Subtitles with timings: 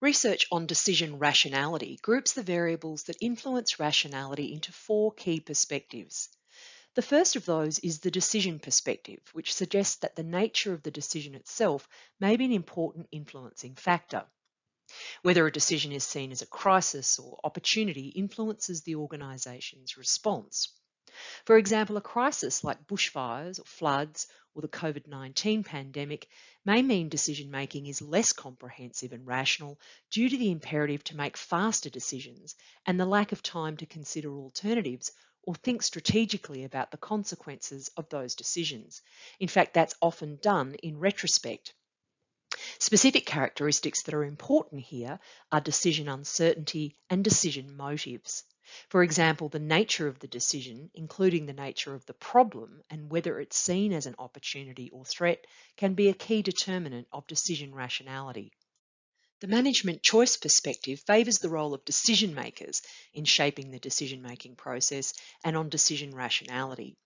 [0.00, 6.28] Research on decision rationality groups the variables that influence rationality into four key perspectives.
[6.94, 10.92] The first of those is the decision perspective, which suggests that the nature of the
[10.92, 11.88] decision itself
[12.20, 14.24] may be an important influencing factor.
[15.22, 20.77] Whether a decision is seen as a crisis or opportunity influences the organisation's response.
[21.44, 26.28] For example, a crisis like bushfires or floods or the COVID 19 pandemic
[26.64, 29.78] may mean decision making is less comprehensive and rational
[30.10, 34.30] due to the imperative to make faster decisions and the lack of time to consider
[34.30, 35.12] alternatives
[35.44, 39.00] or think strategically about the consequences of those decisions.
[39.40, 41.72] In fact, that's often done in retrospect.
[42.78, 45.20] Specific characteristics that are important here
[45.52, 48.44] are decision uncertainty and decision motives.
[48.88, 53.40] For example, the nature of the decision, including the nature of the problem and whether
[53.40, 55.46] it's seen as an opportunity or threat,
[55.76, 58.52] can be a key determinant of decision rationality.
[59.40, 62.82] The management choice perspective favours the role of decision makers
[63.14, 66.96] in shaping the decision making process and on decision rationality.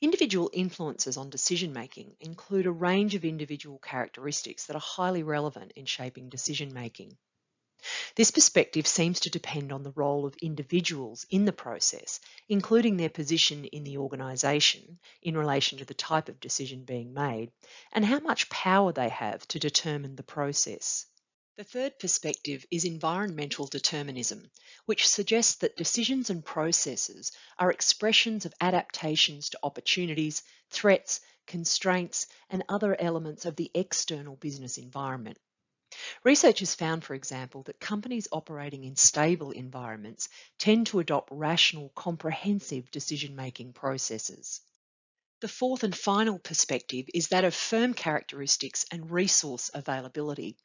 [0.00, 5.72] Individual influences on decision making include a range of individual characteristics that are highly relevant
[5.74, 7.18] in shaping decision making.
[8.14, 13.08] This perspective seems to depend on the role of individuals in the process, including their
[13.08, 17.50] position in the organisation in relation to the type of decision being made,
[17.92, 21.06] and how much power they have to determine the process.
[21.58, 24.48] The third perspective is environmental determinism,
[24.86, 32.62] which suggests that decisions and processes are expressions of adaptations to opportunities, threats, constraints, and
[32.68, 35.36] other elements of the external business environment.
[36.22, 41.88] Research has found, for example, that companies operating in stable environments tend to adopt rational,
[41.88, 44.60] comprehensive decision making processes.
[45.40, 50.56] The fourth and final perspective is that of firm characteristics and resource availability.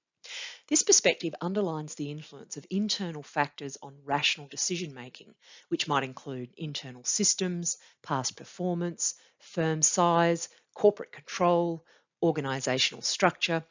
[0.67, 5.35] This perspective underlines the influence of internal factors on rational decision making,
[5.69, 11.85] which might include internal systems, past performance, firm size, corporate control,
[12.23, 13.65] organisational structure,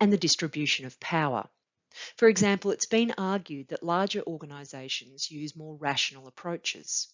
[0.00, 1.48] and the distribution of power.
[2.16, 7.08] For example, it's been argued that larger organisations use more rational approaches.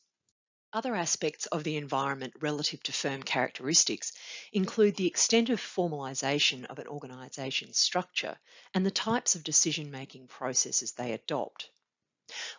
[0.76, 4.12] Other aspects of the environment relative to firm characteristics
[4.52, 8.36] include the extent of formalisation of an organisation's structure
[8.74, 11.70] and the types of decision making processes they adopt.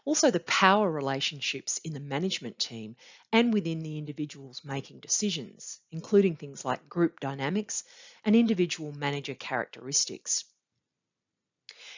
[0.04, 2.96] Also, the power relationships in the management team
[3.32, 7.84] and within the individuals making decisions, including things like group dynamics
[8.26, 10.44] and individual manager characteristics.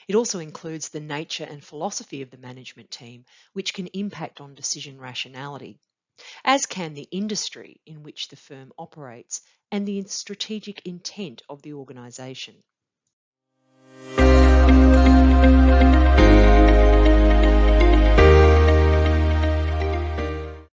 [0.09, 4.53] It also includes the nature and philosophy of the management team, which can impact on
[4.53, 5.79] decision rationality,
[6.43, 9.41] as can the industry in which the firm operates
[9.71, 12.55] and the strategic intent of the organisation.